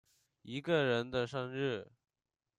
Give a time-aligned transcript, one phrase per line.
[0.41, 1.91] 一個人生日